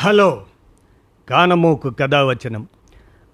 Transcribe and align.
Hello. 0.00 0.44
కానమోకు 1.30 1.90
కథావచనం 1.90 2.68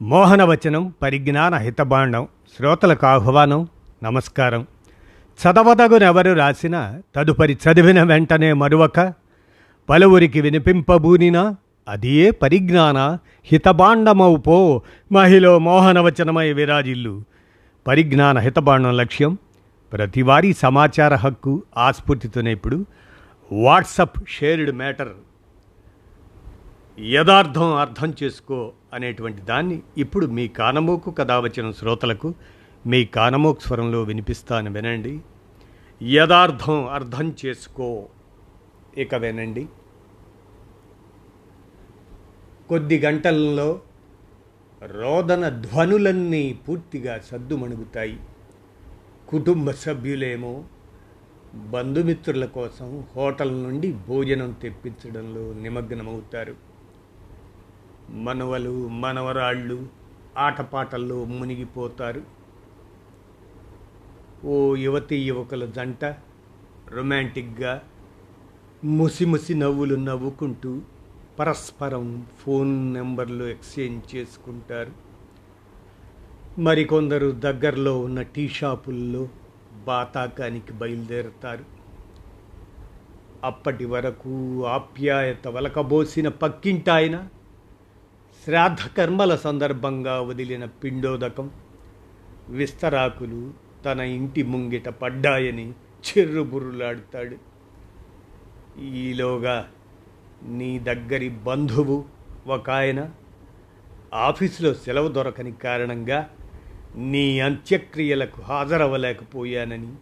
మోహనవచనం 0.02 0.94
పరిజ్ఞాన 1.02 1.54
హితబాండం 1.54 2.29
శ్రోతలకు 2.56 3.06
ఆహ్వానం 3.06 3.68
నమస్కారం. 4.04 4.66
చదవదగునెవరు 5.42 6.32
రాసిన 6.32 7.00
తదుపరి 7.16 7.52
చదివిన 7.52 8.02
వెంటనే 8.02 8.52
మరువక 8.52 9.14
పలువురికి 9.88 10.40
వినిపింపబూనినా 10.40 11.56
అదియే 11.88 12.30
పరిజ్ఞాన 12.30 13.18
హితబాండమవు 13.44 14.36
పో 14.36 14.82
మహిళ 15.12 15.56
మోహనవచనమై 15.56 16.52
విరాజిల్లు. 16.52 17.22
పరిజ్ఞాన 17.86 18.38
హితబాండం 18.38 18.96
లక్ష్యం 18.96 19.38
ప్రతివారీ 19.92 20.52
సమాచార 20.52 21.14
హక్కు 21.14 21.62
ఆస్ఫూర్తితోనే 21.76 22.52
ఇప్పుడు 22.52 22.86
వాట్సప్ 23.52 24.28
షేర్డ్ 24.28 24.72
మ్యాటర్. 24.72 25.08
యథార్థం 26.98 27.75
అర్థం 27.75 28.14
చేసుకో 28.22 28.72
అనేటువంటి 28.93 29.43
దాన్ని 29.43 29.82
ఇప్పుడు 29.98 30.26
మీ 30.26 30.48
కానమోకు 30.48 31.11
కథ 31.11 31.32
వచ్చిన 31.32 31.70
శ్రోతలకు 31.70 32.34
మీ 32.87 33.05
కానమోకు 33.05 33.61
స్వరంలో 33.61 34.03
వినిపిస్తాను 34.03 34.73
వినండి. 34.73 35.20
యథార్థం 36.03 36.87
అర్థం 36.87 37.34
చేసుకో. 37.47 38.09
ఇక 38.97 39.15
వినండి. 39.15 39.67
కొద్ది 42.69 42.98
గంటల్లో 42.98 43.81
రోదన 44.87 45.48
ధ్వనులన్నీ 45.48 46.59
పూర్తిగా 46.69 47.19
సద్దుమణుగుతాయి. 47.19 48.20
కుటుంబ 49.29 49.70
సభ్యులేమో 49.70 50.65
బంధుమిత్రుల 51.55 52.45
కోసం 52.45 53.05
హోటల్ 53.17 53.62
నుండి 53.62 53.92
భోజనం 53.92 54.53
తెప్పించడంలో 54.53 55.53
నిమగ్నమవుతారు. 55.62 56.73
మనవలు 58.11 58.89
మనవరాళ్ళు 58.89 59.89
ఆటపాటల్లో 60.39 61.25
మునిగిపోతారు. 61.25 62.23
ఓ 64.47 64.75
యువతి 64.75 65.17
యువకుల 65.17 65.65
జంట 65.65 66.05
రొమాంటిక్గా 66.89 67.83
ముసిముసి 68.84 69.55
నవ్వులు 69.55 69.95
నవ్వుకుంటూ 69.95 70.81
పరస్పరం 71.39 72.27
ఫోన్ 72.41 72.95
నెంబర్లు 72.95 73.45
ఎక్స్చేంజ్ 73.45 74.17
చేసుకుంటారు. 74.17 74.93
మరికొందరు 76.61 77.31
దగ్గరలో 77.31 78.00
ఉన్న 78.00 78.23
టీ 78.23 78.48
షాపుల్లో 78.48 79.28
బాతాకానికి 79.87 80.73
బయలుదేరతారు. 80.73 81.65
అప్పటి 83.45 83.84
వరకు 83.84 84.65
ఆప్యాయత 84.67 85.48
వలకబోసిన 85.48 86.28
పక్కింటాయన 86.28 87.28
శ్రాద్ధ 88.45 88.97
కర్మల 88.97 89.37
సందర్భంగా 89.37 90.20
వదిలిన 90.20 90.64
పిండోదకం 90.64 91.50
విస్తరాకులు 92.48 93.53
తన 93.84 94.00
ఇంటి 94.00 94.42
ముంగిట 94.42 94.89
పడ్డాయని 94.89 95.73
చెర్రుబుర్రులాడుతాడు. 95.73 97.37
ఈలోగా 98.84 99.69
నీ 100.42 100.78
దగ్గరి 100.78 101.28
బంధువు 101.28 102.05
ఒక 102.47 102.70
ఆయన 102.70 103.11
ఆఫీసులో 104.15 104.75
సెలవు 104.75 105.09
దొరకని 105.09 105.53
కారణంగా 105.53 106.31
నీ 106.97 107.41
అంత్యక్రియలకు 107.41 108.42
హాజరవ్వలేకపోయానని 108.42 109.92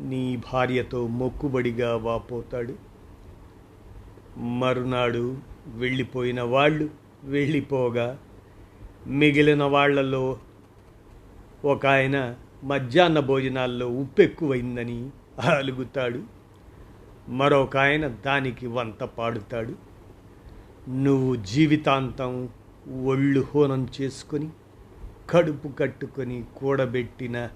నీ 0.00 0.36
భార్యతో 0.36 1.06
మొక్కుబడిగా 1.06 1.96
వాపోతాడు. 1.96 2.74
మరునాడు 4.38 5.38
వెళ్ళిపోయిన 5.66 6.42
వాళ్ళు 6.42 7.03
వెళ్ళిపోగా 7.24 8.18
మిగిలిన 9.06 9.62
వాళ్ళలో 9.62 10.38
ఒక 11.64 11.86
ఆయన 11.86 12.36
మధ్యాహ్న 12.64 13.20
భోజనాల్లో 13.20 13.88
ఉప్పు 13.88 14.22
ఎక్కువైందని 14.22 15.10
అలుగుతాడు. 15.42 16.22
మరొక 17.28 17.76
ఆయన 17.76 18.08
దానికి 18.08 18.66
వంత 18.66 19.04
పాడుతాడు. 19.04 19.74
నువ్వు 20.88 21.34
జీవితాంతం 21.34 22.48
ఒళ్ళు 23.04 23.46
హోనం 23.54 23.88
చేసుకొని 24.00 24.48
కడుపు 25.30 25.68
కట్టుకొని 25.68 26.44
కూడబెట్టిన 26.56 27.48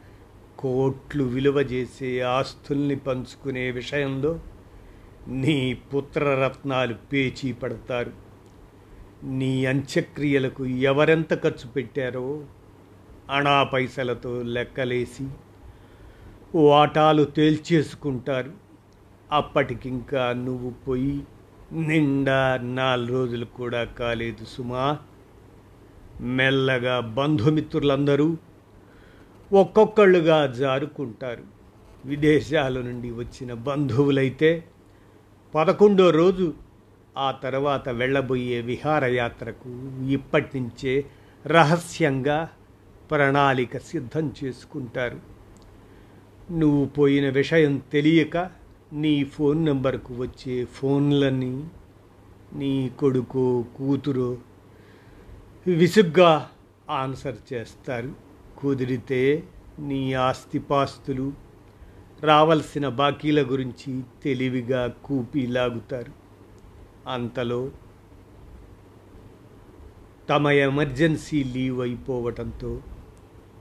కోట్లు 0.58 1.24
విలువ 1.24 1.56
చేసే 1.56 2.20
ఆస్తుల్ని 2.20 2.96
పంచుకునే 2.96 3.70
విషయంలో 3.70 4.40
నీ 5.28 5.74
పుత్రరత్నాలు 5.74 6.94
పేచీ 6.94 7.52
పడతారు. 7.52 8.27
నీ 9.24 9.66
అంత్యక్రియలకు 9.66 10.66
ఎవరెంత 10.66 11.42
ఖర్చు 11.42 11.68
పెట్టారో 11.70 12.44
అణా 13.30 13.62
పైసలతో 13.62 14.42
లెక్కలేసి 14.42 15.28
వాటాలు 16.54 17.24
తేల్చేసుకుంటారు. 17.24 18.52
అప్పటికింకా 19.32 20.32
నువ్వు 20.32 20.70
పోయి 20.70 21.22
నిండా 21.72 22.58
నాలుగు 22.62 23.08
రోజులు 23.08 23.44
కూడా 23.44 23.84
కాలేదు 23.84 24.44
సుమా. 24.44 24.98
మెల్లగా 26.20 27.00
బంధుమిత్రులందరూ 27.00 28.36
ఒక్కొక్కళ్ళుగా 29.52 30.46
జారుకుంటారు. 30.46 31.42
విదేశాల 32.04 32.80
నుండి 32.80 33.10
వచ్చిన 33.10 33.52
బంధువులైతే 33.52 34.64
పదకొండో 35.54 36.10
రోజు 36.10 36.54
ఆ 37.16 37.30
తర్వాత 37.30 37.88
వెళ్ళబోయే 37.88 38.60
విహారయాత్రకు 38.60 39.68
ఇప్పటి 40.08 40.60
నుంచే 40.60 41.04
రహస్యంగా 41.46 42.48
ప్రణాళిక 43.10 43.78
సిద్ధం 43.78 44.32
చేసుకుంటారు. 44.44 45.20
నువ్వు 46.50 46.84
పోయిన 46.84 47.30
విషయం 47.30 47.82
తెలియక 47.92 48.50
నీ 48.92 49.24
ఫోన్ 49.24 49.64
నెంబర్కు 49.64 50.14
వచ్చే 50.14 50.64
ఫోన్లన్నీ 50.64 51.68
నీ 52.52 52.90
కొడుకో 52.98 53.64
కూతురో 53.76 54.38
విసుగ్గా 55.66 56.50
ఆన్సర్ 56.90 57.36
చేస్తారు. 57.52 58.12
కుదిరితే 58.58 59.42
నీ 59.78 60.12
ఆస్తిపాస్తులు 60.12 61.32
రావలసిన 62.22 62.88
బాకీల 62.88 63.42
గురించి 63.42 64.02
తెలివిగా 64.22 64.94
కూపీ 65.04 65.46
లాగుతారు. 65.46 66.27
అంతలో 67.08 67.70
తమ 70.28 70.48
ఎమర్జెన్సీ 70.48 71.44
లీవ్ 71.44 71.80
అయిపోవటంతో 71.80 72.82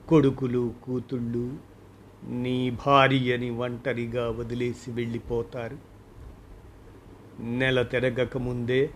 కొడుకులు 0.08 0.74
కూతుళ్ళు 0.84 1.58
నీ 2.24 2.70
భార్యని 2.70 3.50
ఒంటరిగా 3.50 4.30
వదిలేసి 4.30 4.92
వెళ్ళిపోతారు. 4.92 5.78
నెల 7.42 7.82
తిరగకముందే 7.82 8.90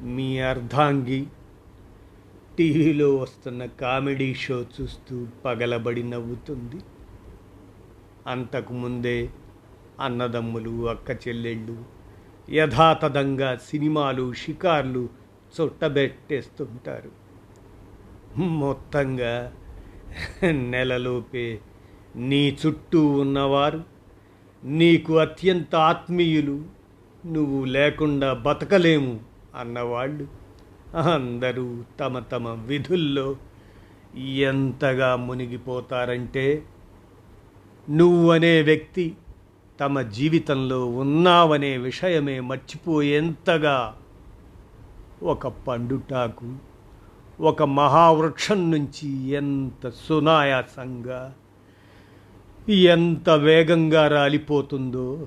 మీ 0.00 0.38
అర్ధాంగి 0.38 1.26
టీవీలో 2.58 3.16
వస్తున్న 3.16 3.64
కామెడీ 3.64 4.34
షో 4.34 4.64
చూస్తూ 4.80 5.26
పగలబడి 5.44 6.02
నవ్వుతుంది. 6.02 6.80
అంతకుముందే 8.26 9.30
అన్నదమ్ములు 10.00 10.88
అక్క 10.88 11.28
చెల్లెళ్ళు 11.28 11.95
యథాతథంగా 12.50 13.56
సినిమాలు 13.56 14.32
షికార్లు 14.32 15.08
చుట్టబెట్టేస్తుంటారు. 15.60 17.10
మొత్తంగా 18.38 19.52
నెలలోపే 20.44 21.60
నీ 22.16 22.58
చుట్టూ 22.66 23.06
ఉన్నవారు 23.06 23.84
నీకు 24.64 25.18
అత్యంత 25.18 25.76
ఆత్మీయులు 25.76 26.64
నువ్వు 27.26 27.64
లేకుండా 27.64 28.32
బతకలేము 28.32 29.20
అన్నవాళ్ళు. 29.56 30.26
అందరూ 30.96 31.82
తమ 32.00 32.18
తమ 32.18 32.48
విధుల్లో 32.48 33.36
ఎంతగా 34.26 35.16
మునిగిపోతారంటే 35.16 36.62
నువ్వనే 37.90 38.62
వ్యక్తి 38.62 39.14
తమ 39.80 40.00
జీవితంలో 40.00 40.86
ఉన్నావనే 40.86 41.76
విషయమే 41.76 42.40
మర్చిపోయేంతగా 42.40 43.96
ఒక 45.22 45.46
పండుటాకు 45.46 46.56
ఒక 47.40 47.62
మహావృక్షం 47.62 48.70
నుంచి 48.70 49.08
ఎంత 49.28 49.88
సునాయాసంగా 49.88 51.34
ఎంత 52.68 53.30
వేగంగా 53.30 54.08
రాలిపోతుందో 54.08 55.26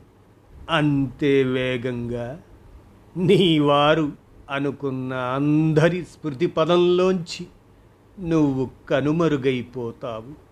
అంతే 0.70 1.44
వేగంగా 1.44 2.42
నీ 3.18 3.60
వారు 3.60 4.12
అనుకున్న 4.52 5.14
అందరి 5.14 6.04
స్మృతి 6.04 6.48
పదంలోంచి 6.48 7.48
నువ్వు 8.20 8.70
కనుమరుగైపోతావు. 8.90 10.50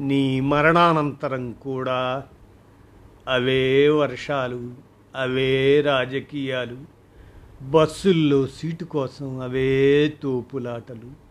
నీ 0.00 0.40
మరణానంతరం 0.40 1.52
కూడా 1.52 2.22
అవే 3.28 3.88
వర్షాలు 3.88 4.74
అవే 5.16 5.80
రాజకీయాలు. 5.80 6.76
బస్సుల్లో 7.64 8.46
సీటు 8.46 8.84
కోసం 8.84 9.40
అవే 9.40 10.12
తోపులాటలు. 10.22 11.28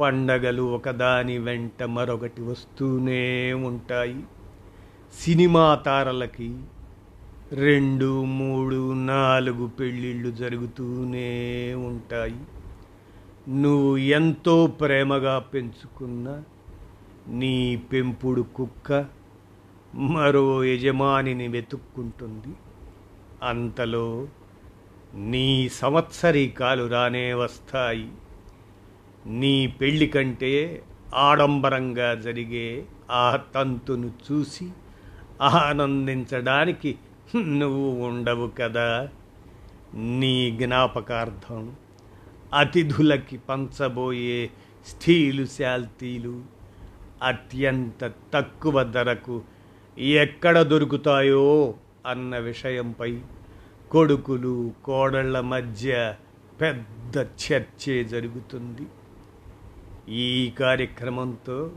పండగలు 0.00 0.62
ఒకదాని 0.62 1.38
వెంట 1.38 1.82
మరొకటి 1.82 2.42
వస్తూనే 2.42 3.52
ఉంటాయి. 3.52 4.20
సినిమా 5.24 5.74
తారలకి 5.74 6.60
రెండు 7.52 8.24
మూడు 8.24 8.92
నాలుగు 8.92 9.66
పెళ్ళిళ్ళు 9.66 10.30
జరుగుతూనే 10.30 11.74
ఉంటాయి. 11.74 12.36
నువ్వు 13.48 13.96
ఎంతో 13.96 14.66
ప్రేమగా 14.66 15.38
పెంచుకున్న 15.38 16.42
నీ 17.28 17.82
పెంపుడు 17.92 18.42
కుక్క 18.42 19.23
మరో 19.96 20.64
యజమానిని 20.64 21.48
వెతుక్కుంటుంది. 21.48 22.54
అంతలో 23.42 24.28
నీ 25.14 25.68
సంవత్సరీకాలు 25.68 26.88
రానే 26.88 27.34
వస్తాయి. 27.34 28.08
నీ 29.26 29.66
పెళ్ళి 29.66 30.06
కంటే 30.06 30.82
ఆడంబరంగా 31.14 32.14
జరిగే 32.14 32.86
ఆ 33.10 33.38
తంతును 33.54 34.12
చూసి 34.32 34.70
ఆనందించడానికి 35.42 36.98
నువ్వు 37.36 38.06
ఉండవు 38.06 38.50
కదా. 38.60 39.08
నీ 39.94 40.58
జ్ఞాపకార్థం 40.62 41.76
అతిథులకి 42.54 43.38
పంచబోయే 43.38 44.50
స్టీలు 44.86 45.46
శాల్తీలు 45.46 46.42
అత్యంత 47.22 48.12
తక్కువ 48.34 48.82
ధరకు 48.82 49.42
ఎక్కడ 49.98 50.62
దొరుకుతాయో 50.62 51.74
అన్న 52.06 52.38
విషయంపై 52.38 53.20
కొడుకులు 53.90 54.72
కోడళ్ళ 54.84 55.40
మధ్య 55.40 56.14
పెద్ద 56.60 57.16
చర్చే 57.16 58.04
జరుగుతుంది. 58.04 58.86
ఈ 60.14 60.50
కార్యక్రమంతో 60.50 61.72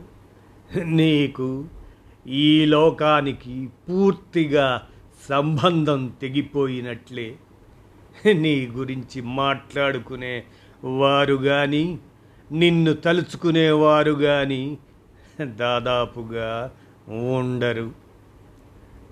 నీకు 0.84 1.64
ఈ 2.26 2.64
లోకానికి 2.64 3.68
పూర్తిగా 3.88 4.88
సంబంధం 5.28 6.12
తెగిపోయినట్లే. 6.20 7.36
నీ 8.34 8.66
గురించి 8.66 9.20
మాట్లాడుకునే 9.20 10.44
వారు 10.84 11.34
కానీ 11.34 11.98
నిన్ను 12.52 12.92
తలుచుకునేవారు 12.92 14.12
కానీ 14.12 14.78
దాదాపుగా 15.42 16.72
ఉండరు. 17.08 18.07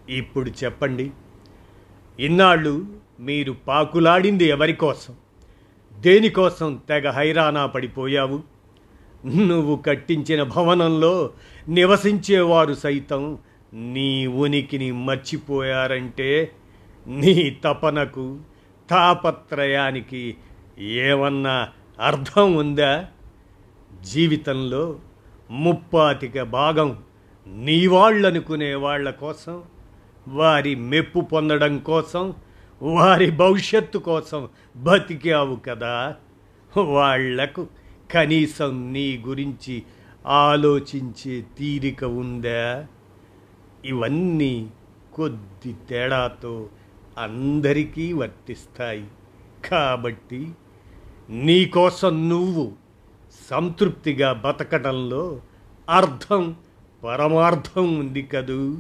ఇప్పుడు 0.09 0.51
చెప్పండి. 0.65 1.11
ఇన్నాళ్ళు 2.21 2.87
మీరు 3.21 3.53
పాకులాడింది 3.53 4.45
ఎవరి 4.45 4.73
కోసం? 4.73 5.15
దేనికోసం 5.99 6.81
తెగ 6.89 7.11
హైరానా 7.11 7.67
పడిపోయావు? 7.67 8.43
నువ్వు 9.27 9.77
కట్టించిన 9.77 10.43
భవనంలో 10.43 11.31
నివసించేవారు 11.69 12.75
సైతం 12.75 13.39
నీ 13.75 14.27
ఉనికిని 14.27 14.93
మర్చిపోయారంటే 14.93 16.53
నీ 17.07 17.59
తపనకు 17.65 18.39
తాపత్రయానికి 18.91 20.37
ఏమన్నా 20.79 21.69
అర్థం 22.01 22.55
ఉందా? 22.55 23.07
జీవితంలో 24.03 24.99
ముప్పాతిక 25.51 26.43
భాగం 26.43 26.99
నీ 27.47 27.87
వాళ్ళనుకునే 27.87 28.75
వాళ్ళ 28.75 29.11
కోసం 29.11 29.63
వారి 30.29 30.75
మెప్పు 30.75 31.21
పొందడం 31.21 31.79
కోసం 31.79 32.35
వారి 32.83 33.31
భవిష్యత్తు 33.31 33.99
కోసం 33.99 34.49
బతికావు 34.77 35.57
కదా. 35.57 36.17
వాళ్ళకు 36.79 37.67
కనీసం 38.11 38.93
నీ 38.93 39.25
గురించి 39.27 39.83
ఆలోచించే 40.27 41.45
తీరిక 41.59 42.05
ఉందా? 42.05 42.87
ఇవన్నీ 43.85 44.71
కొద్ది 45.15 45.77
తేడాతో 45.91 46.69
అందరికీ 47.19 48.13
వర్తిస్తాయి. 48.13 49.05
కాబట్టి 49.71 50.51
నీకోసం 51.31 52.29
నువ్వు 52.29 52.73
సంతృప్తిగా 53.51 54.33
బతకటంలో 54.33 55.41
అర్థం 55.91 56.57
పరమార్థం 57.05 57.99
ఉంది 57.99 58.23
కదూ? 58.23 58.79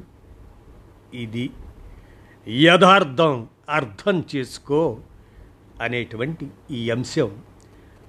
ఇది 1.14 1.50
యథార్థం 2.48 3.48
అర్థం 3.68 4.24
చేసుకో 4.36 4.98
అనేటువంటి 5.80 6.50
ఈ 6.70 6.90
అంశం 6.90 7.42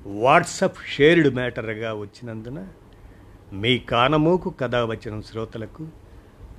వాట్సప్ 0.08 0.78
షేర్డ్ 0.88 1.36
మ్యాటర్గా 1.36 1.94
వచ్చినందున 1.94 2.68
మీ 3.54 3.80
కానమోకు 3.80 4.50
కథ 4.50 4.76
వచ్చిన 4.76 5.20
శ్రోతలకు 5.20 5.88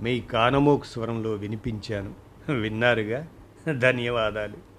మీ 0.00 0.20
కానమోకు 0.20 0.85
స్వరంలో 0.85 1.31
వినిపించాను. 1.31 2.14
విన్నారుగా? 2.52 3.26
ధన్యవాదాలు. 3.79 4.77